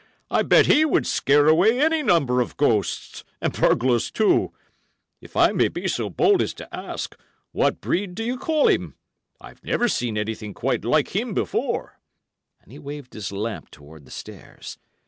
[0.31, 4.51] I bet he would scare away any number of ghosts, and burglars, too.
[5.19, 7.15] If I may be so bold as to ask,
[7.51, 8.95] what breed do you call him?
[9.39, 11.99] I've never seen anything quite like him before,"
[12.63, 14.79] and he waved his lamp towards the stairs.